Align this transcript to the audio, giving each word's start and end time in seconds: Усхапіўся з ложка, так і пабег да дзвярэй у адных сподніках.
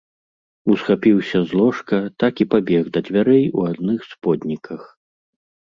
Усхапіўся 0.75 1.37
з 1.51 1.59
ложка, 1.61 1.97
так 2.23 2.33
і 2.43 2.49
пабег 2.55 2.83
да 2.97 3.07
дзвярэй 3.09 3.45
у 3.61 3.71
адных 3.75 3.99
сподніках. 4.17 4.81